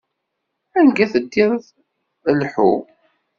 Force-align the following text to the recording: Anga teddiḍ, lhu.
Anga 0.79 1.05
teddiḍ, 1.13 1.53
lhu. 2.39 2.71